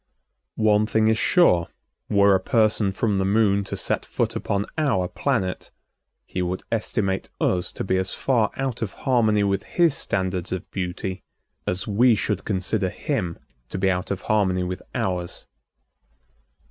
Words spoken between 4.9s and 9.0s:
planet, he would estimate us to be as far out of